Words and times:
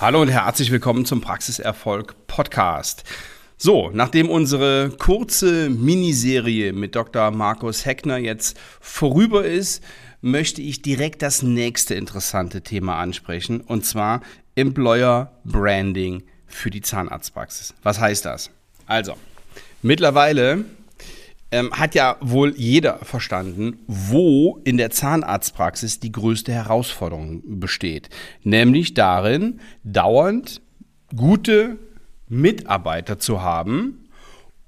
Hallo 0.00 0.22
und 0.22 0.28
herzlich 0.28 0.70
willkommen 0.70 1.04
zum 1.04 1.20
Praxiserfolg 1.20 2.26
Podcast. 2.26 3.04
So, 3.58 3.90
nachdem 3.92 4.30
unsere 4.30 4.88
kurze 4.98 5.68
Miniserie 5.68 6.72
mit 6.72 6.96
Dr. 6.96 7.30
Markus 7.30 7.84
Heckner 7.84 8.16
jetzt 8.16 8.58
vorüber 8.80 9.44
ist, 9.44 9.84
möchte 10.22 10.62
ich 10.62 10.80
direkt 10.80 11.20
das 11.20 11.42
nächste 11.42 11.96
interessante 11.96 12.62
Thema 12.62 12.96
ansprechen 12.96 13.60
und 13.60 13.84
zwar 13.84 14.22
Employer 14.54 15.32
Branding 15.44 16.22
für 16.46 16.70
die 16.70 16.80
Zahnarztpraxis. 16.80 17.74
Was 17.82 18.00
heißt 18.00 18.24
das? 18.24 18.50
Also, 18.86 19.18
mittlerweile 19.82 20.64
ähm, 21.52 21.72
hat 21.72 21.94
ja 21.94 22.16
wohl 22.20 22.54
jeder 22.56 22.98
verstanden, 22.98 23.78
wo 23.86 24.60
in 24.64 24.76
der 24.76 24.90
Zahnarztpraxis 24.90 26.00
die 26.00 26.12
größte 26.12 26.52
Herausforderung 26.52 27.42
besteht. 27.60 28.08
Nämlich 28.42 28.94
darin, 28.94 29.60
dauernd 29.82 30.62
gute 31.14 31.78
Mitarbeiter 32.28 33.18
zu 33.18 33.42
haben, 33.42 34.08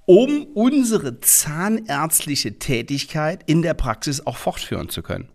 um 0.06 0.44
unsere 0.54 1.20
zahnärztliche 1.20 2.58
Tätigkeit 2.58 3.40
in 3.46 3.62
der 3.62 3.74
Praxis 3.74 4.26
auch 4.26 4.36
fortführen 4.36 4.88
zu 4.88 5.02
können. 5.02 5.28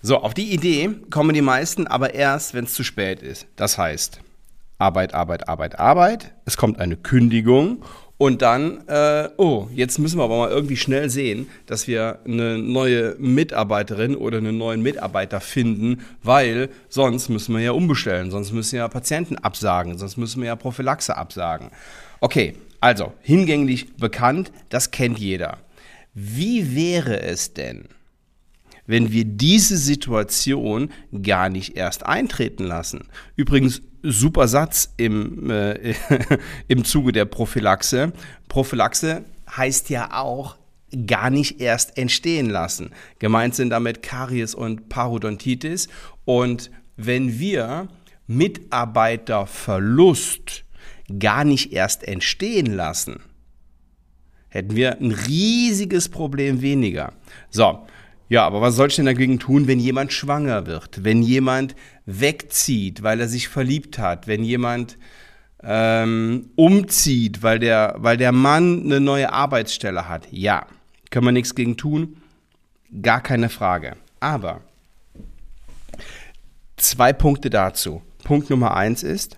So, 0.00 0.18
auf 0.18 0.34
die 0.34 0.52
Idee 0.52 0.90
kommen 1.10 1.34
die 1.34 1.42
meisten 1.42 1.86
aber 1.86 2.14
erst, 2.14 2.54
wenn 2.54 2.64
es 2.64 2.74
zu 2.74 2.84
spät 2.84 3.22
ist. 3.22 3.46
Das 3.56 3.78
heißt, 3.78 4.20
Arbeit, 4.78 5.14
Arbeit, 5.14 5.48
Arbeit, 5.48 5.78
Arbeit. 5.78 6.34
Es 6.44 6.56
kommt 6.56 6.78
eine 6.78 6.96
Kündigung 6.96 7.84
und 8.18 8.42
dann, 8.42 8.86
äh, 8.86 9.28
oh, 9.36 9.68
jetzt 9.74 9.98
müssen 9.98 10.18
wir 10.18 10.24
aber 10.24 10.38
mal 10.38 10.50
irgendwie 10.50 10.76
schnell 10.76 11.10
sehen, 11.10 11.48
dass 11.66 11.88
wir 11.88 12.20
eine 12.24 12.58
neue 12.58 13.16
Mitarbeiterin 13.18 14.14
oder 14.14 14.38
einen 14.38 14.58
neuen 14.58 14.82
Mitarbeiter 14.82 15.40
finden, 15.40 16.02
weil 16.22 16.68
sonst 16.88 17.28
müssen 17.28 17.54
wir 17.54 17.62
ja 17.62 17.72
umbestellen, 17.72 18.30
sonst 18.30 18.52
müssen 18.52 18.76
ja 18.76 18.86
Patienten 18.88 19.36
absagen, 19.38 19.98
sonst 19.98 20.16
müssen 20.16 20.40
wir 20.40 20.48
ja 20.48 20.56
Prophylaxe 20.56 21.16
absagen. 21.16 21.70
Okay, 22.20 22.54
also 22.80 23.12
hingänglich 23.22 23.96
bekannt, 23.96 24.52
das 24.68 24.90
kennt 24.90 25.18
jeder. 25.18 25.58
Wie 26.14 26.76
wäre 26.76 27.22
es 27.22 27.54
denn, 27.54 27.88
wenn 28.86 29.12
wir 29.12 29.24
diese 29.24 29.76
Situation 29.76 30.90
gar 31.22 31.48
nicht 31.48 31.76
erst 31.76 32.04
eintreten 32.04 32.64
lassen. 32.64 33.08
Übrigens, 33.36 33.82
super 34.02 34.48
Satz 34.48 34.92
im, 34.96 35.50
äh, 35.50 35.94
im 36.68 36.84
Zuge 36.84 37.12
der 37.12 37.24
Prophylaxe. 37.24 38.12
Prophylaxe 38.48 39.24
heißt 39.56 39.90
ja 39.90 40.14
auch 40.14 40.56
gar 41.06 41.30
nicht 41.30 41.60
erst 41.60 41.96
entstehen 41.96 42.50
lassen. 42.50 42.90
Gemeint 43.18 43.54
sind 43.54 43.70
damit 43.70 44.02
Karies 44.02 44.54
und 44.54 44.88
Parodontitis. 44.88 45.88
Und 46.24 46.70
wenn 46.96 47.38
wir 47.38 47.88
Mitarbeiterverlust 48.26 50.64
gar 51.18 51.44
nicht 51.44 51.72
erst 51.72 52.06
entstehen 52.06 52.74
lassen, 52.74 53.20
hätten 54.48 54.76
wir 54.76 55.00
ein 55.00 55.12
riesiges 55.12 56.10
Problem 56.10 56.60
weniger. 56.60 57.14
So, 57.50 57.86
ja, 58.32 58.46
aber 58.46 58.62
was 58.62 58.76
soll 58.76 58.88
ich 58.88 58.96
denn 58.96 59.04
dagegen 59.04 59.38
tun, 59.38 59.66
wenn 59.66 59.78
jemand 59.78 60.10
schwanger 60.10 60.64
wird, 60.64 61.04
wenn 61.04 61.22
jemand 61.22 61.76
wegzieht, 62.06 63.02
weil 63.02 63.20
er 63.20 63.28
sich 63.28 63.48
verliebt 63.48 63.98
hat, 63.98 64.26
wenn 64.26 64.42
jemand 64.42 64.96
ähm, 65.62 66.48
umzieht, 66.56 67.42
weil 67.42 67.58
der, 67.58 67.96
weil 67.98 68.16
der 68.16 68.32
Mann 68.32 68.84
eine 68.84 69.00
neue 69.00 69.30
Arbeitsstelle 69.30 70.08
hat? 70.08 70.28
Ja, 70.30 70.66
können 71.10 71.26
wir 71.26 71.32
nichts 71.32 71.54
gegen 71.54 71.76
tun, 71.76 72.22
gar 73.02 73.20
keine 73.20 73.50
Frage. 73.50 73.96
Aber 74.18 74.62
zwei 76.78 77.12
Punkte 77.12 77.50
dazu. 77.50 78.00
Punkt 78.24 78.48
Nummer 78.48 78.74
eins 78.74 79.02
ist, 79.02 79.36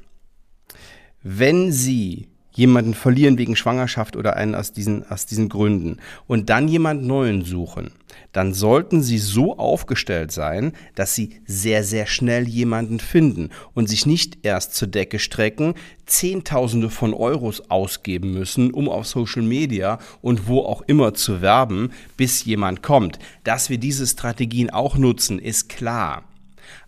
wenn 1.21 1.73
Sie 1.73 2.29
jemanden 2.55 2.95
verlieren 2.95 3.39
wegen 3.39 3.57
Schwangerschaft 3.57 4.17
oder 4.17 4.37
einen 4.37 4.55
aus 4.55 4.73
diesen, 4.73 5.09
aus 5.11 5.27
diesen 5.27 5.49
Gründen 5.49 5.99
und 6.27 6.51
dann 6.51 6.69
jemand 6.69 7.05
Neuen 7.05 7.45
suchen, 7.45 7.93
dann 8.33 8.55
sollten 8.55 9.03
Sie 9.03 9.19
so 9.19 9.59
aufgestellt 9.59 10.33
sein, 10.33 10.73
dass 10.95 11.15
Sie 11.15 11.41
sehr, 11.47 11.85
sehr 11.85 12.07
schnell 12.07 12.49
jemanden 12.49 13.01
finden 13.01 13.51
und 13.75 13.89
sich 13.89 14.07
nicht 14.07 14.39
erst 14.43 14.75
zur 14.75 14.89
Decke 14.89 15.19
strecken, 15.19 15.75
Zehntausende 16.07 16.91
von 16.91 17.13
Euros 17.13 17.71
ausgeben 17.71 18.33
müssen, 18.33 18.71
um 18.71 18.89
auf 18.89 19.07
Social 19.07 19.43
Media 19.43 19.99
und 20.21 20.47
wo 20.49 20.61
auch 20.61 20.83
immer 20.83 21.15
zu 21.15 21.43
werben, 21.43 21.93
bis 22.17 22.45
jemand 22.45 22.83
kommt. 22.83 23.19
Dass 23.43 23.71
wir 23.71 23.79
diese 23.79 24.07
Strategien 24.07 24.71
auch 24.71 24.97
nutzen, 24.97 25.39
ist 25.39 25.69
klar. 25.69 26.25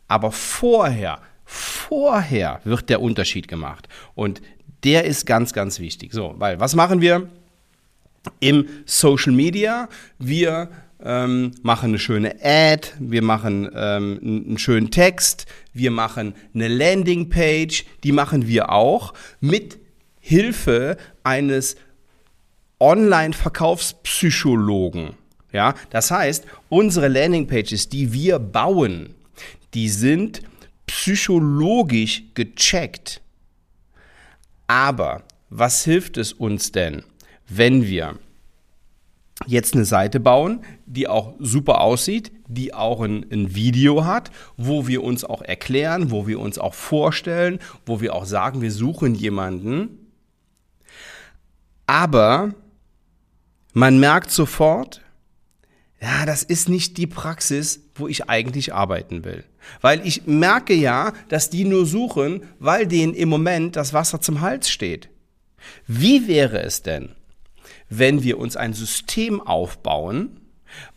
Aber 0.08 0.30
vorher 0.30 1.20
Vorher 1.48 2.60
wird 2.64 2.90
der 2.90 3.00
Unterschied 3.00 3.46
gemacht. 3.46 3.88
Und 4.16 4.42
der 4.86 5.04
ist 5.04 5.26
ganz, 5.26 5.52
ganz 5.52 5.80
wichtig. 5.80 6.14
So, 6.14 6.34
weil 6.38 6.58
was 6.60 6.74
machen 6.74 7.02
wir 7.02 7.28
im 8.40 8.66
Social 8.86 9.32
Media? 9.32 9.90
Wir 10.18 10.70
ähm, 11.04 11.50
machen 11.62 11.90
eine 11.90 11.98
schöne 11.98 12.36
Ad, 12.42 12.88
wir 12.98 13.22
machen 13.22 13.68
ähm, 13.74 14.18
einen 14.22 14.56
schönen 14.58 14.90
Text, 14.90 15.44
wir 15.72 15.90
machen 15.90 16.34
eine 16.54 16.68
Landingpage, 16.68 17.84
die 18.04 18.12
machen 18.12 18.46
wir 18.46 18.70
auch 18.70 19.12
mit 19.40 19.78
Hilfe 20.20 20.96
eines 21.22 21.76
Online-Verkaufspsychologen. 22.80 25.10
Ja, 25.52 25.74
das 25.90 26.10
heißt, 26.10 26.46
unsere 26.68 27.08
Landingpages, 27.08 27.88
die 27.88 28.12
wir 28.12 28.38
bauen, 28.38 29.14
die 29.74 29.88
sind 29.88 30.42
psychologisch 30.86 32.24
gecheckt. 32.34 33.22
Aber 34.66 35.22
was 35.50 35.84
hilft 35.84 36.16
es 36.16 36.32
uns 36.32 36.72
denn, 36.72 37.04
wenn 37.48 37.86
wir 37.86 38.18
jetzt 39.46 39.74
eine 39.74 39.84
Seite 39.84 40.18
bauen, 40.18 40.64
die 40.86 41.08
auch 41.08 41.34
super 41.38 41.80
aussieht, 41.80 42.32
die 42.48 42.72
auch 42.72 43.00
ein, 43.00 43.26
ein, 43.30 43.54
Video 43.54 44.04
hat, 44.04 44.30
wo 44.56 44.86
wir 44.86 45.04
uns 45.04 45.24
auch 45.24 45.42
erklären, 45.42 46.10
wo 46.10 46.26
wir 46.26 46.40
uns 46.40 46.58
auch 46.58 46.74
vorstellen, 46.74 47.58
wo 47.84 48.00
wir 48.00 48.14
auch 48.14 48.24
sagen, 48.24 48.62
wir 48.62 48.72
suchen 48.72 49.14
jemanden. 49.14 50.12
Aber 51.86 52.54
man 53.74 54.00
merkt 54.00 54.30
sofort, 54.30 55.02
ja, 56.00 56.26
das 56.26 56.42
ist 56.42 56.68
nicht 56.68 56.98
die 56.98 57.06
Praxis, 57.06 57.80
wo 57.94 58.06
ich 58.06 58.28
eigentlich 58.28 58.74
arbeiten 58.74 59.24
will. 59.24 59.44
Weil 59.80 60.06
ich 60.06 60.26
merke 60.26 60.74
ja, 60.74 61.12
dass 61.28 61.50
die 61.50 61.64
nur 61.64 61.86
suchen, 61.86 62.42
weil 62.58 62.86
denen 62.86 63.14
im 63.14 63.28
Moment 63.28 63.76
das 63.76 63.92
Wasser 63.92 64.20
zum 64.20 64.40
Hals 64.40 64.68
steht. 64.70 65.08
Wie 65.86 66.28
wäre 66.28 66.60
es 66.60 66.82
denn, 66.82 67.10
wenn 67.88 68.22
wir 68.22 68.38
uns 68.38 68.56
ein 68.56 68.74
System 68.74 69.40
aufbauen, 69.40 70.40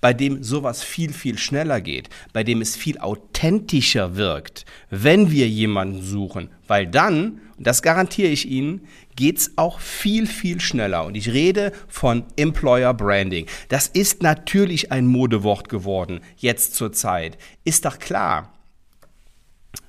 bei 0.02 0.13
dem 0.13 0.44
sowas 0.44 0.84
viel, 0.84 1.13
viel 1.13 1.38
schneller 1.38 1.81
geht, 1.81 2.09
bei 2.34 2.44
dem 2.44 2.62
es 2.62 2.75
viel 2.75 2.97
authentischer 3.00 4.16
wirkt, 4.16 4.66
wenn 4.90 5.31
wir 5.31 5.47
jemanden 5.47 6.02
suchen, 6.02 6.50
weil 6.68 6.88
dann, 6.88 7.41
und 7.57 7.68
das 7.68 7.81
garantiere 7.81 8.29
ich 8.29 8.47
Ihnen, 8.47 8.88
geht 9.16 9.38
es 9.38 9.58
auch 9.58 9.81
viel, 9.81 10.28
viel 10.28 10.62
schneller. 10.62 11.06
Und 11.06 11.16
ich 11.16 11.34
rede 11.34 11.74
von 11.90 12.24
Employer 12.38 12.94
Branding. 12.94 13.47
Das 13.68 13.88
ist 13.88 14.24
natürlich 14.24 14.94
ein 14.94 15.08
Modewort 15.08 15.68
geworden, 15.68 16.22
jetzt 16.38 16.75
zur 16.75 16.94
Zeit. 16.94 17.38
Ist 17.66 17.84
doch 17.84 18.00
klar. 18.00 18.53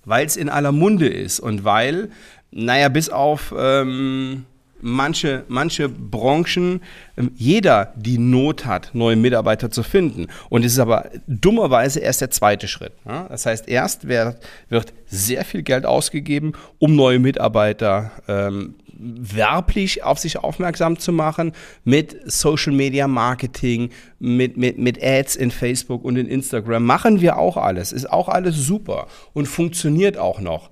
Weil 0.05 0.27
es 0.27 0.37
in 0.37 0.49
aller 0.49 0.73
Munde 0.73 1.07
ist 1.07 1.39
und 1.39 1.65
weil, 1.65 2.11
naja, 2.51 2.89
bis 2.89 3.09
auf 3.09 3.55
ähm, 3.57 4.47
manche, 4.83 5.45
manche 5.49 5.89
Branchen 5.89 6.81
ähm, 7.17 7.33
jeder 7.37 7.93
die 7.97 8.19
Not 8.19 8.67
hat, 8.67 8.91
neue 8.95 9.17
Mitarbeiter 9.17 9.71
zu 9.71 9.83
finden. 9.83 10.27
Und 10.49 10.65
es 10.65 10.73
ist 10.73 10.79
aber 10.79 11.11
dummerweise 11.27 12.01
erst 12.01 12.21
der 12.21 12.31
zweite 12.31 12.69
Schritt. 12.69 12.93
Das 13.05 13.47
heißt, 13.47 13.69
erst 13.69 14.09
wird, 14.09 14.39
wird 14.69 14.93
sehr 15.07 15.45
viel 15.45 15.63
Geld 15.63 15.87
ausgegeben, 15.87 16.53
um 16.79 16.97
neue 16.97 17.19
Mitarbeiter 17.19 18.13
ähm, 18.29 18.75
werblich 19.01 20.05
auf 20.05 20.19
sich 20.19 20.39
aufmerksam 20.39 20.99
zu 20.99 21.13
machen 21.13 21.53
mit 21.85 22.31
Social 22.31 22.73
Media 22.73 23.09
Marketing, 23.09 23.91
mit, 24.19 24.57
mit, 24.57 24.79
mit 24.79 25.03
Ads 25.03 25.37
in 25.37 25.51
Facebook 25.51 26.05
und 26.05 26.17
in 26.17 26.27
Instagram. 26.27 26.85
Machen 26.85 27.21
wir 27.21 27.39
auch 27.39 27.57
alles. 27.57 27.93
Ist 27.93 28.11
auch 28.11 28.29
alles 28.29 28.57
super 28.57 29.07
und 29.33 29.47
funktioniert 29.47 30.19
auch 30.19 30.41
noch. 30.41 30.71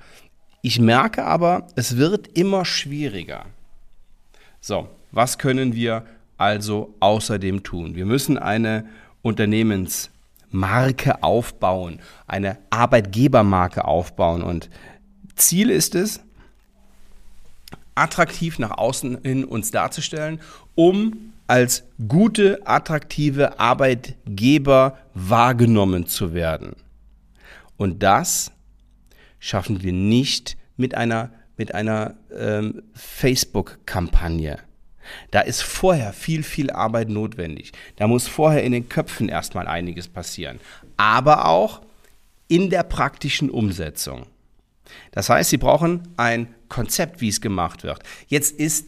Ich 0.60 0.80
merke 0.80 1.24
aber, 1.24 1.68
es 1.76 1.96
wird 1.96 2.36
immer 2.36 2.64
schwieriger. 2.64 3.46
So, 4.60 4.88
was 5.12 5.38
können 5.38 5.74
wir 5.74 6.04
also 6.36 6.94
außerdem 7.00 7.62
tun? 7.62 7.94
Wir 7.94 8.06
müssen 8.06 8.38
eine 8.38 8.88
Unternehmensmarke 9.22 11.22
aufbauen, 11.22 12.00
eine 12.26 12.58
Arbeitgebermarke 12.70 13.84
aufbauen. 13.84 14.42
Und 14.42 14.68
Ziel 15.36 15.70
ist 15.70 15.94
es, 15.94 16.20
attraktiv 17.94 18.58
nach 18.58 18.78
außen 18.78 19.18
hin 19.22 19.44
uns 19.44 19.70
darzustellen, 19.70 20.40
um 20.74 21.32
als 21.48 21.84
gute, 22.06 22.66
attraktive 22.66 23.58
Arbeitgeber 23.58 24.98
wahrgenommen 25.14 26.06
zu 26.06 26.34
werden. 26.34 26.76
Und 27.76 28.02
das 28.02 28.52
schaffen 29.38 29.82
wir 29.82 29.92
nicht 29.92 30.56
mit 30.76 30.94
einer 30.94 31.30
mit 31.58 31.74
einer 31.74 32.16
ähm, 32.34 32.82
Facebook-Kampagne. 32.94 34.58
Da 35.30 35.40
ist 35.40 35.62
vorher 35.62 36.12
viel, 36.12 36.42
viel 36.42 36.70
Arbeit 36.70 37.08
notwendig. 37.08 37.72
Da 37.96 38.06
muss 38.06 38.28
vorher 38.28 38.62
in 38.62 38.72
den 38.72 38.88
Köpfen 38.88 39.28
erstmal 39.28 39.66
einiges 39.66 40.08
passieren. 40.08 40.60
Aber 40.96 41.46
auch 41.46 41.82
in 42.46 42.70
der 42.70 42.82
praktischen 42.82 43.50
Umsetzung. 43.50 44.26
Das 45.12 45.28
heißt, 45.28 45.50
Sie 45.50 45.58
brauchen 45.58 46.08
ein 46.16 46.54
Konzept, 46.68 47.20
wie 47.20 47.28
es 47.28 47.40
gemacht 47.40 47.82
wird. 47.84 48.02
Jetzt 48.26 48.58
ist 48.58 48.86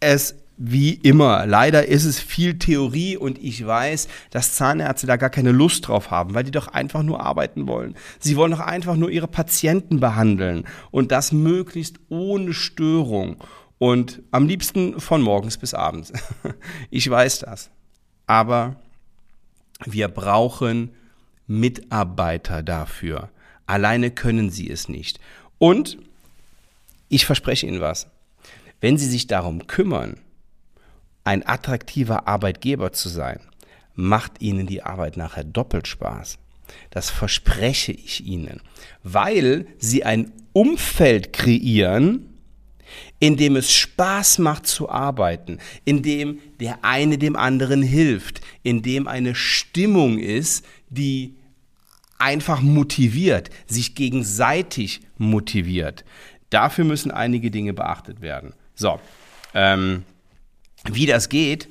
es 0.00 0.34
wie 0.58 0.94
immer. 0.94 1.46
Leider 1.46 1.86
ist 1.86 2.04
es 2.04 2.18
viel 2.18 2.58
Theorie 2.58 3.16
und 3.16 3.38
ich 3.42 3.64
weiß, 3.64 4.08
dass 4.30 4.56
Zahnärzte 4.56 5.06
da 5.06 5.16
gar 5.16 5.30
keine 5.30 5.52
Lust 5.52 5.86
drauf 5.86 6.10
haben, 6.10 6.34
weil 6.34 6.44
die 6.44 6.50
doch 6.50 6.68
einfach 6.68 7.04
nur 7.04 7.20
arbeiten 7.24 7.68
wollen. 7.68 7.94
Sie 8.18 8.36
wollen 8.36 8.50
doch 8.50 8.60
einfach 8.60 8.96
nur 8.96 9.10
ihre 9.10 9.28
Patienten 9.28 10.00
behandeln 10.00 10.64
und 10.90 11.12
das 11.12 11.30
möglichst 11.30 12.00
ohne 12.08 12.52
Störung 12.52 13.36
und 13.78 14.20
am 14.32 14.48
liebsten 14.48 15.00
von 15.00 15.22
morgens 15.22 15.56
bis 15.56 15.72
abends. 15.74 16.12
Ich 16.90 17.08
weiß 17.08 17.40
das. 17.40 17.70
Aber 18.26 18.76
wir 19.84 20.08
brauchen 20.08 20.90
Mitarbeiter 21.46 22.62
dafür. 22.62 23.30
Alleine 23.66 24.10
können 24.10 24.50
sie 24.50 24.68
es 24.68 24.88
nicht. 24.88 25.20
Und 25.58 25.98
ich 27.08 27.26
verspreche 27.26 27.66
Ihnen 27.66 27.80
was. 27.80 28.08
Wenn 28.80 28.98
Sie 28.98 29.06
sich 29.06 29.26
darum 29.26 29.66
kümmern, 29.66 30.18
ein 31.28 31.46
attraktiver 31.46 32.26
Arbeitgeber 32.26 32.94
zu 32.94 33.10
sein, 33.10 33.40
macht 33.94 34.40
Ihnen 34.40 34.66
die 34.66 34.82
Arbeit 34.82 35.18
nachher 35.18 35.44
doppelt 35.44 35.86
Spaß. 35.86 36.38
Das 36.88 37.10
verspreche 37.10 37.92
ich 37.92 38.24
Ihnen, 38.24 38.62
weil 39.02 39.66
Sie 39.78 40.04
ein 40.04 40.32
Umfeld 40.54 41.34
kreieren, 41.34 42.32
in 43.20 43.36
dem 43.36 43.56
es 43.56 43.70
Spaß 43.70 44.38
macht 44.38 44.66
zu 44.66 44.88
arbeiten, 44.88 45.58
in 45.84 46.02
dem 46.02 46.38
der 46.60 46.82
eine 46.82 47.18
dem 47.18 47.36
anderen 47.36 47.82
hilft, 47.82 48.40
in 48.62 48.80
dem 48.80 49.06
eine 49.06 49.34
Stimmung 49.34 50.18
ist, 50.18 50.64
die 50.88 51.34
einfach 52.16 52.62
motiviert, 52.62 53.50
sich 53.66 53.94
gegenseitig 53.94 55.02
motiviert. 55.18 56.06
Dafür 56.48 56.86
müssen 56.86 57.10
einige 57.10 57.50
Dinge 57.50 57.74
beachtet 57.74 58.22
werden. 58.22 58.54
So, 58.74 58.98
ähm, 59.52 60.04
wie 60.84 61.06
das 61.06 61.28
geht, 61.28 61.68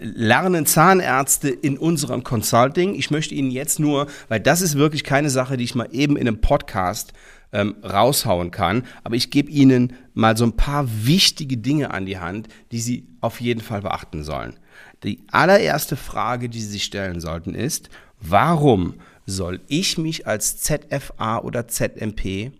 lernen 0.00 0.66
Zahnärzte 0.66 1.50
in 1.50 1.76
unserem 1.78 2.24
Consulting. 2.24 2.94
Ich 2.94 3.10
möchte 3.10 3.34
Ihnen 3.34 3.50
jetzt 3.50 3.78
nur, 3.78 4.06
weil 4.28 4.40
das 4.40 4.62
ist 4.62 4.76
wirklich 4.76 5.04
keine 5.04 5.30
Sache, 5.30 5.56
die 5.56 5.64
ich 5.64 5.74
mal 5.74 5.88
eben 5.92 6.16
in 6.16 6.26
einem 6.26 6.40
Podcast 6.40 7.12
ähm, 7.52 7.76
raushauen 7.82 8.50
kann, 8.50 8.84
aber 9.04 9.16
ich 9.16 9.30
gebe 9.30 9.50
Ihnen 9.50 9.94
mal 10.14 10.36
so 10.36 10.44
ein 10.44 10.56
paar 10.56 10.86
wichtige 10.88 11.56
Dinge 11.56 11.90
an 11.90 12.06
die 12.06 12.18
Hand, 12.18 12.48
die 12.72 12.80
Sie 12.80 13.06
auf 13.20 13.40
jeden 13.40 13.60
Fall 13.60 13.82
beachten 13.82 14.22
sollen. 14.22 14.56
Die 15.02 15.20
allererste 15.30 15.96
Frage, 15.96 16.48
die 16.48 16.60
Sie 16.60 16.68
sich 16.68 16.84
stellen 16.84 17.20
sollten, 17.20 17.54
ist, 17.54 17.90
warum 18.20 18.94
soll 19.26 19.60
ich 19.68 19.98
mich 19.98 20.26
als 20.26 20.58
ZFA 20.58 21.38
oder 21.38 21.68
ZMP 21.68 22.52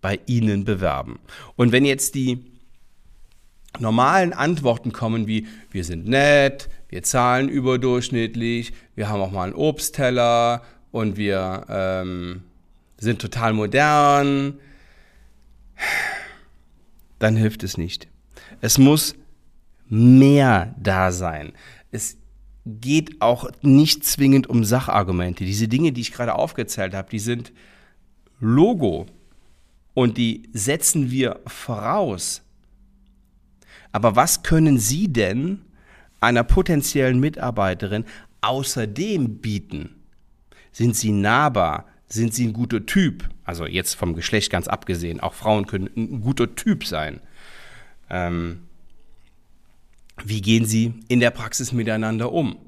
bei 0.00 0.20
Ihnen 0.26 0.64
bewerben? 0.64 1.18
Und 1.56 1.72
wenn 1.72 1.84
jetzt 1.84 2.14
die 2.14 2.49
normalen 3.78 4.32
Antworten 4.32 4.92
kommen 4.92 5.26
wie 5.26 5.46
wir 5.70 5.84
sind 5.84 6.06
nett, 6.06 6.68
wir 6.88 7.02
zahlen 7.02 7.48
überdurchschnittlich, 7.48 8.72
wir 8.94 9.08
haben 9.08 9.20
auch 9.20 9.30
mal 9.30 9.44
einen 9.44 9.54
Obstteller 9.54 10.62
und 10.90 11.16
wir 11.16 11.66
ähm, 11.68 12.42
sind 12.98 13.20
total 13.20 13.52
modern, 13.52 14.58
dann 17.18 17.36
hilft 17.36 17.62
es 17.62 17.78
nicht. 17.78 18.08
Es 18.60 18.78
muss 18.78 19.14
mehr 19.88 20.74
da 20.78 21.12
sein. 21.12 21.52
Es 21.90 22.16
geht 22.66 23.20
auch 23.20 23.50
nicht 23.62 24.04
zwingend 24.04 24.48
um 24.48 24.64
Sachargumente. 24.64 25.44
Diese 25.44 25.68
Dinge, 25.68 25.92
die 25.92 26.00
ich 26.00 26.12
gerade 26.12 26.34
aufgezählt 26.34 26.94
habe, 26.94 27.10
die 27.10 27.18
sind 27.18 27.52
Logo 28.38 29.06
und 29.94 30.18
die 30.18 30.48
setzen 30.52 31.10
wir 31.10 31.40
voraus. 31.46 32.42
Aber 33.92 34.16
was 34.16 34.42
können 34.42 34.78
Sie 34.78 35.12
denn 35.12 35.62
einer 36.20 36.44
potenziellen 36.44 37.20
Mitarbeiterin 37.20 38.04
außerdem 38.40 39.38
bieten? 39.38 39.96
Sind 40.72 40.96
Sie 40.96 41.12
nahbar? 41.12 41.86
Sind 42.06 42.34
Sie 42.34 42.46
ein 42.46 42.52
guter 42.52 42.86
Typ? 42.86 43.28
Also 43.44 43.66
jetzt 43.66 43.94
vom 43.94 44.14
Geschlecht 44.14 44.50
ganz 44.50 44.68
abgesehen. 44.68 45.20
Auch 45.20 45.34
Frauen 45.34 45.66
können 45.66 45.90
ein 45.96 46.20
guter 46.20 46.54
Typ 46.54 46.84
sein. 46.84 47.20
Ähm, 48.08 48.62
wie 50.24 50.40
gehen 50.40 50.66
Sie 50.66 50.94
in 51.08 51.20
der 51.20 51.30
Praxis 51.30 51.72
miteinander 51.72 52.32
um? 52.32 52.58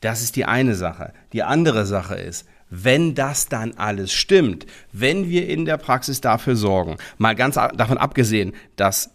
Das 0.00 0.22
ist 0.22 0.36
die 0.36 0.44
eine 0.44 0.74
Sache. 0.74 1.12
Die 1.32 1.42
andere 1.42 1.86
Sache 1.86 2.14
ist, 2.14 2.46
wenn 2.70 3.14
das 3.14 3.48
dann 3.48 3.72
alles 3.74 4.12
stimmt, 4.12 4.66
wenn 4.92 5.28
wir 5.28 5.48
in 5.48 5.64
der 5.64 5.78
Praxis 5.78 6.20
dafür 6.20 6.54
sorgen, 6.54 6.98
mal 7.16 7.34
ganz 7.34 7.54
davon 7.54 7.98
abgesehen, 7.98 8.52
dass 8.76 9.10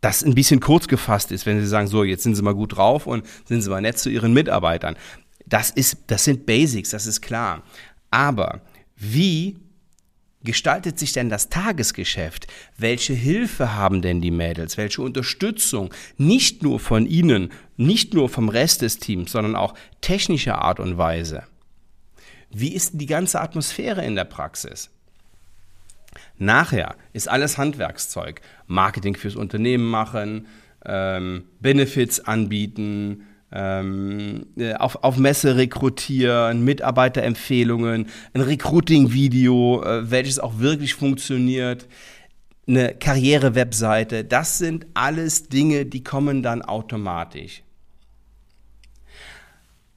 das 0.00 0.22
ein 0.22 0.34
bisschen 0.34 0.60
kurz 0.60 0.88
gefasst 0.88 1.30
ist, 1.32 1.46
wenn 1.46 1.60
Sie 1.60 1.66
sagen, 1.66 1.86
so, 1.86 2.04
jetzt 2.04 2.22
sind 2.22 2.34
Sie 2.34 2.42
mal 2.42 2.54
gut 2.54 2.76
drauf 2.76 3.06
und 3.06 3.26
sind 3.44 3.62
Sie 3.62 3.70
mal 3.70 3.80
nett 3.80 3.98
zu 3.98 4.08
Ihren 4.10 4.32
Mitarbeitern. 4.32 4.96
Das 5.46 5.70
ist, 5.70 5.98
das 6.06 6.24
sind 6.24 6.46
Basics, 6.46 6.90
das 6.90 7.06
ist 7.06 7.20
klar. 7.20 7.62
Aber 8.10 8.62
wie 8.96 9.56
gestaltet 10.42 10.98
sich 10.98 11.12
denn 11.12 11.28
das 11.28 11.48
Tagesgeschäft? 11.48 12.46
Welche 12.78 13.12
Hilfe 13.12 13.74
haben 13.74 14.00
denn 14.00 14.20
die 14.20 14.30
Mädels? 14.30 14.76
Welche 14.76 15.02
Unterstützung? 15.02 15.92
Nicht 16.16 16.62
nur 16.62 16.80
von 16.80 17.06
Ihnen, 17.06 17.52
nicht 17.76 18.14
nur 18.14 18.28
vom 18.28 18.48
Rest 18.48 18.82
des 18.82 18.98
Teams, 18.98 19.32
sondern 19.32 19.56
auch 19.56 19.74
technischer 20.00 20.62
Art 20.62 20.80
und 20.80 20.96
Weise. 20.96 21.42
Wie 22.50 22.72
ist 22.72 22.92
die 22.94 23.06
ganze 23.06 23.40
Atmosphäre 23.40 24.04
in 24.04 24.14
der 24.14 24.24
Praxis? 24.24 24.90
Nachher 26.38 26.96
ist 27.12 27.28
alles 27.28 27.58
Handwerkszeug. 27.58 28.40
Marketing 28.66 29.16
fürs 29.16 29.36
Unternehmen 29.36 29.84
machen, 29.84 30.46
ähm, 30.84 31.44
Benefits 31.60 32.20
anbieten, 32.20 33.26
ähm, 33.52 34.46
äh, 34.56 34.74
auf, 34.74 35.02
auf 35.02 35.16
Messe 35.16 35.56
rekrutieren, 35.56 36.64
Mitarbeiterempfehlungen, 36.64 38.06
ein 38.32 38.40
Recruiting-Video, 38.40 39.82
äh, 39.82 40.10
welches 40.10 40.38
auch 40.38 40.58
wirklich 40.58 40.94
funktioniert, 40.94 41.88
eine 42.66 42.94
Karriere-Webseite. 42.94 44.24
Das 44.24 44.58
sind 44.58 44.86
alles 44.94 45.48
Dinge, 45.48 45.86
die 45.86 46.04
kommen 46.04 46.42
dann 46.42 46.62
automatisch. 46.62 47.62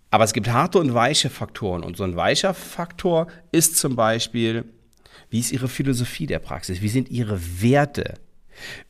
Aber 0.09 0.23
es 0.23 0.33
gibt 0.33 0.47
harte 0.49 0.79
und 0.79 0.93
weiche 0.93 1.29
Faktoren. 1.29 1.83
Und 1.83 1.97
so 1.97 2.03
ein 2.03 2.15
weicher 2.15 2.53
Faktor 2.53 3.27
ist 3.51 3.77
zum 3.77 3.95
Beispiel, 3.95 4.65
wie 5.29 5.39
ist 5.39 5.51
Ihre 5.51 5.67
Philosophie 5.67 6.27
der 6.27 6.39
Praxis? 6.39 6.81
Wie 6.81 6.89
sind 6.89 7.09
Ihre 7.09 7.39
Werte? 7.61 8.15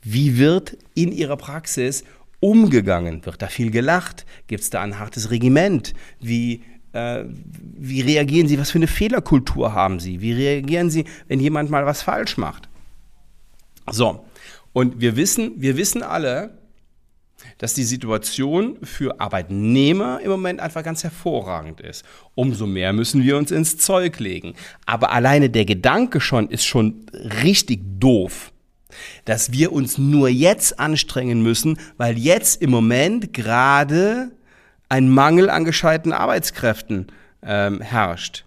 Wie 0.01 0.37
wird 0.37 0.77
in 0.93 1.11
Ihrer 1.11 1.37
Praxis 1.37 2.03
umgegangen? 2.39 3.25
Wird 3.25 3.41
da 3.41 3.47
viel 3.47 3.71
gelacht? 3.71 4.25
Gibt 4.47 4.63
es 4.63 4.69
da 4.69 4.81
ein 4.81 4.99
hartes 4.99 5.31
Regiment? 5.31 5.93
Wie, 6.19 6.63
äh, 6.91 7.23
wie 7.25 8.01
reagieren 8.01 8.47
Sie? 8.47 8.59
Was 8.59 8.71
für 8.71 8.79
eine 8.79 8.87
Fehlerkultur 8.87 9.73
haben 9.73 9.99
Sie? 9.99 10.21
Wie 10.21 10.33
reagieren 10.33 10.89
Sie, 10.89 11.05
wenn 11.27 11.39
jemand 11.39 11.69
mal 11.69 11.85
was 11.85 12.01
falsch 12.01 12.37
macht? 12.37 12.67
So, 13.89 14.25
und 14.73 15.01
wir 15.01 15.15
wissen, 15.15 15.53
wir 15.57 15.77
wissen 15.77 16.03
alle, 16.03 16.57
dass 17.57 17.73
die 17.73 17.83
Situation 17.83 18.77
für 18.83 19.19
Arbeitnehmer 19.19 20.19
im 20.21 20.31
Moment 20.31 20.59
einfach 20.59 20.83
ganz 20.83 21.03
hervorragend 21.03 21.81
ist. 21.81 22.03
Umso 22.35 22.67
mehr 22.67 22.93
müssen 22.93 23.23
wir 23.23 23.37
uns 23.37 23.51
ins 23.51 23.77
Zeug 23.77 24.19
legen. 24.19 24.53
Aber 24.85 25.11
alleine 25.11 25.49
der 25.49 25.65
Gedanke 25.65 26.19
schon 26.21 26.49
ist 26.49 26.65
schon 26.65 27.05
richtig 27.43 27.81
doof 27.99 28.51
dass 29.25 29.51
wir 29.51 29.71
uns 29.71 29.97
nur 29.97 30.29
jetzt 30.29 30.79
anstrengen 30.79 31.41
müssen, 31.41 31.79
weil 31.97 32.15
jetzt 32.17 32.61
im 32.61 32.69
Moment 32.69 33.33
gerade 33.33 34.31
ein 34.89 35.09
Mangel 35.09 35.49
an 35.49 35.65
gescheiten 35.65 36.13
Arbeitskräften 36.13 37.07
ähm, 37.41 37.81
herrscht. 37.81 38.45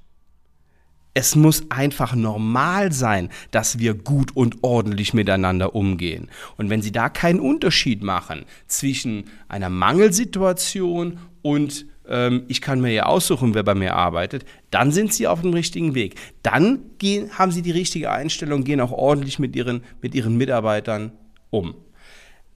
Es 1.19 1.35
muss 1.35 1.71
einfach 1.71 2.15
normal 2.15 2.93
sein, 2.93 3.31
dass 3.51 3.79
wir 3.79 3.95
gut 3.95 4.37
und 4.37 4.63
ordentlich 4.63 5.15
miteinander 5.15 5.75
umgehen. 5.75 6.29
Und 6.59 6.69
wenn 6.69 6.83
Sie 6.83 6.93
da 6.93 7.09
keinen 7.09 7.41
Unterschied 7.41 8.03
machen 8.03 8.45
zwischen 8.67 9.25
einer 9.49 9.71
Mangelsituation 9.71 11.19
und 11.41 11.87
ähm, 12.07 12.43
ich 12.49 12.61
kann 12.61 12.83
mir 12.83 12.93
ja 12.93 13.05
aussuchen, 13.05 13.55
wer 13.55 13.63
bei 13.63 13.75
mir 13.75 13.95
arbeitet, 13.95 14.45
dann 14.71 14.93
sind 14.93 15.11
sie 15.11 15.27
auf 15.27 15.41
dem 15.41 15.55
richtigen 15.55 15.95
Weg. 15.95 16.17
Dann 16.43 16.81
gehen, 16.99 17.39
haben 17.39 17.51
sie 17.51 17.63
die 17.63 17.71
richtige 17.71 18.11
Einstellung, 18.11 18.63
gehen 18.63 18.83
auch 18.83 18.93
ordentlich 18.93 19.39
mit 19.39 19.57
ihren, 19.57 19.85
mit 20.03 20.15
ihren 20.15 20.37
Mitarbeitern 20.37 21.13
um. 21.49 21.77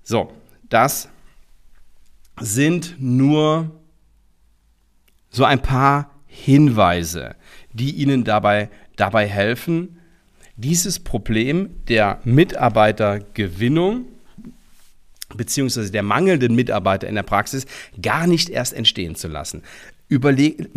So, 0.02 0.34
das 0.68 1.08
sind 2.38 2.96
nur 2.98 3.70
so 5.30 5.44
ein 5.44 5.62
paar 5.62 6.10
Hinweise, 6.26 7.36
die 7.72 7.92
Ihnen 7.92 8.24
dabei, 8.24 8.68
dabei 8.96 9.26
helfen, 9.26 9.98
dieses 10.56 10.98
Problem 10.98 11.70
der 11.88 12.20
Mitarbeitergewinnung 12.24 14.04
beziehungsweise 15.36 15.92
der 15.92 16.02
mangelnden 16.02 16.54
Mitarbeiter 16.54 17.08
in 17.08 17.14
der 17.14 17.22
Praxis 17.22 17.66
gar 18.00 18.26
nicht 18.26 18.48
erst 18.48 18.72
entstehen 18.72 19.14
zu 19.14 19.28
lassen. 19.28 19.62
Überleg, 20.08 20.68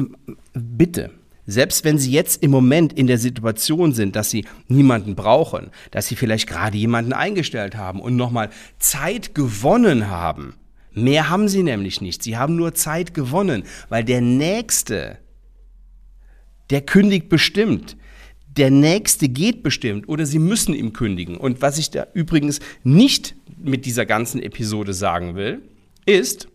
bitte, 0.53 1.11
selbst 1.45 1.83
wenn 1.83 1.97
Sie 1.97 2.11
jetzt 2.11 2.41
im 2.43 2.51
Moment 2.51 2.93
in 2.93 3.07
der 3.07 3.17
Situation 3.17 3.93
sind, 3.93 4.15
dass 4.15 4.29
Sie 4.29 4.45
niemanden 4.67 5.15
brauchen, 5.15 5.71
dass 5.91 6.07
Sie 6.07 6.15
vielleicht 6.15 6.47
gerade 6.47 6.77
jemanden 6.77 7.13
eingestellt 7.13 7.75
haben 7.75 7.99
und 7.99 8.15
nochmal 8.15 8.49
Zeit 8.79 9.35
gewonnen 9.35 10.09
haben, 10.09 10.55
mehr 10.93 11.29
haben 11.29 11.49
Sie 11.49 11.63
nämlich 11.63 11.99
nicht. 11.99 12.23
Sie 12.23 12.37
haben 12.37 12.55
nur 12.55 12.75
Zeit 12.75 13.13
gewonnen, 13.13 13.63
weil 13.89 14.03
der 14.03 14.21
Nächste, 14.21 15.17
der 16.73 16.81
kündigt 16.81 17.29
bestimmt. 17.29 17.95
Der 18.57 18.71
nächste 18.71 19.29
geht 19.29 19.61
bestimmt 19.61 20.09
oder 20.09 20.25
sie 20.25 20.39
müssen 20.39 20.73
ihm 20.73 20.91
kündigen. 20.91 21.37
Und 21.37 21.61
was 21.61 21.77
ich 21.77 21.91
da 21.91 22.07
übrigens 22.15 22.59
nicht 22.83 23.35
mit 23.57 23.85
dieser 23.85 24.07
ganzen 24.07 24.41
Episode 24.41 24.95
sagen 24.95 25.35
will, 25.35 25.61
ist, 26.07 26.47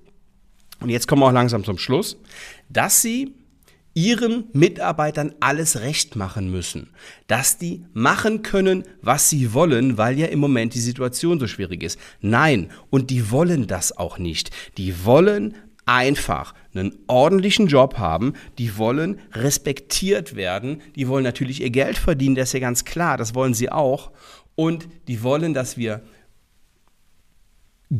und 0.81 0.91
jetzt 0.91 1.07
kommen 1.07 1.23
wir 1.23 1.27
auch 1.27 1.33
langsam 1.33 1.63
zum 1.63 1.79
Schluss, 1.79 2.17
dass 2.69 3.01
sie 3.01 3.33
ihren 3.95 4.45
Mitarbeitern 4.53 5.35
alles 5.39 5.81
recht 5.81 6.17
machen 6.17 6.51
müssen, 6.51 6.91
dass 7.29 7.57
die 7.57 7.85
machen 7.93 8.43
können, 8.43 8.83
was 9.03 9.31
sie 9.31 9.55
wollen, 9.55 9.99
weil 9.99 10.19
ja 10.19 10.27
im 10.27 10.41
Moment 10.41 10.75
die 10.75 10.81
Situation 10.81 11.39
so 11.39 11.47
schwierig 11.47 11.85
ist. 11.85 11.99
Nein, 12.21 12.73
und 12.91 13.11
die 13.11 13.31
wollen 13.31 13.69
das 13.69 13.97
auch 13.97 14.19
nicht. 14.19 14.51
Die 14.79 15.05
wollen 15.05 15.55
einfach 15.89 16.55
einen 16.75 16.97
ordentlichen 17.07 17.67
Job 17.67 17.99
haben, 17.99 18.35
die 18.59 18.77
wollen 18.77 19.21
respektiert 19.33 20.37
werden, 20.37 20.83
die 20.97 21.09
wollen 21.09 21.25
natürlich 21.25 21.63
ihr 21.63 21.71
Geld 21.71 21.97
verdienen, 21.97 22.35
das 22.35 22.51
ist 22.51 22.53
ja 22.53 22.61
ganz 22.61 22.85
klar, 22.85 23.17
das 23.17 23.35
wollen 23.35 23.55
sie 23.55 23.73
auch. 23.73 24.13
Und 24.55 24.89
die 25.09 25.23
wollen, 25.23 25.55
dass 25.55 25.77
wir 25.77 26.03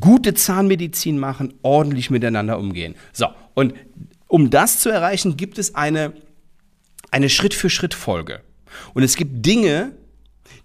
gute 0.01 0.35
Zahnmedizin 0.35 1.19
machen, 1.19 1.55
ordentlich 1.63 2.11
miteinander 2.11 2.59
umgehen. 2.59 2.95
So, 3.13 3.29
und 3.55 3.75
um 4.27 4.51
das 4.51 4.81
zu 4.81 4.91
erreichen, 4.91 5.37
gibt 5.37 5.59
es 5.59 5.75
eine, 5.75 6.13
eine 7.11 7.31
Schritt-für-Schritt-Folge. 7.31 8.43
Und 8.93 9.03
es 9.03 9.17
gibt 9.17 9.47
Dinge, 9.47 9.93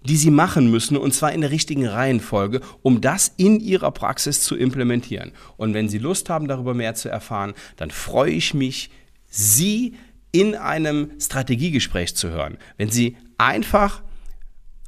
die 0.02 0.16
Sie 0.16 0.30
machen 0.30 0.70
müssen, 0.70 0.96
und 0.96 1.12
zwar 1.14 1.32
in 1.32 1.40
der 1.40 1.50
richtigen 1.50 1.86
Reihenfolge, 1.86 2.60
um 2.82 3.00
das 3.00 3.32
in 3.36 3.60
Ihrer 3.60 3.90
Praxis 3.90 4.42
zu 4.42 4.56
implementieren. 4.56 5.32
Und 5.56 5.74
wenn 5.74 5.88
Sie 5.88 5.98
Lust 5.98 6.30
haben, 6.30 6.48
darüber 6.48 6.74
mehr 6.74 6.94
zu 6.94 7.08
erfahren, 7.08 7.54
dann 7.76 7.90
freue 7.90 8.32
ich 8.32 8.54
mich, 8.54 8.90
Sie 9.26 9.94
in 10.32 10.54
einem 10.54 11.10
Strategiegespräch 11.20 12.16
zu 12.16 12.30
hören. 12.30 12.58
Wenn 12.76 12.90
Sie 12.90 13.16
einfach 13.38 14.02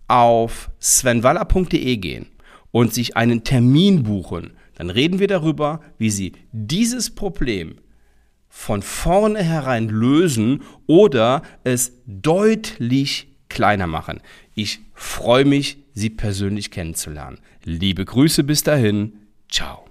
auf 0.09 0.71
svenwaller.de 0.81 1.97
gehen 1.97 2.27
und 2.73 2.95
sich 2.95 3.17
einen 3.17 3.45
Termin 3.45 4.03
buchen, 4.03 4.53
dann 4.75 4.91
reden 4.91 5.19
wir 5.19 5.29
darüber, 5.29 5.81
wie 5.99 6.11
Sie 6.11 6.33
dieses 6.53 7.15
Problem 7.15 7.77
von 8.49 8.83
vornherein 8.83 9.89
lösen 9.89 10.63
oder 10.87 11.43
es 11.65 11.93
deutlich 12.07 13.36
kleiner 13.57 13.87
machen. 13.87 14.21
Ich 14.55 14.81
freue 14.93 15.47
mich, 15.47 15.79
Sie 15.95 16.11
persönlich 16.11 16.71
kennenzulernen. 16.71 17.39
Liebe 17.65 18.05
Grüße 18.05 18.45
bis 18.45 18.63
dahin. 18.63 19.15
Ciao. 19.51 19.86